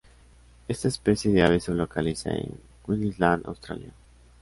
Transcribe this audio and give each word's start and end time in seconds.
Esta 0.67 0.87
especie 0.87 1.31
de 1.31 1.43
ave 1.43 1.59
se 1.59 1.75
localiza 1.75 2.31
en 2.31 2.59
Queensland, 2.87 3.45
Australia. 3.45 3.93